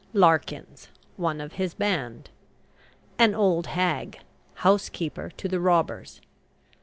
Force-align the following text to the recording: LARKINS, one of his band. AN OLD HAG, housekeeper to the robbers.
LARKINS, 0.13 0.87
one 1.15 1.39
of 1.39 1.53
his 1.53 1.75
band. 1.75 2.31
AN 3.19 3.35
OLD 3.35 3.67
HAG, 3.67 4.17
housekeeper 4.55 5.29
to 5.37 5.47
the 5.47 5.59
robbers. 5.59 6.21